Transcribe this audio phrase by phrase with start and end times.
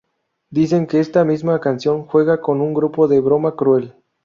[0.49, 3.93] Dicen que esta misma canción juega con un grupo de broma cruel.